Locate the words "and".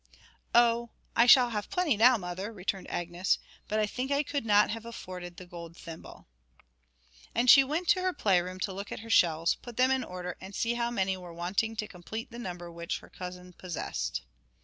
7.35-7.51, 10.41-10.55